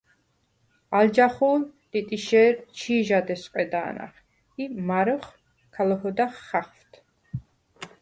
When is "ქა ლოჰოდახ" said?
5.73-6.33